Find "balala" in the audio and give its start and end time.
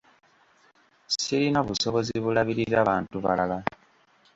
3.25-3.57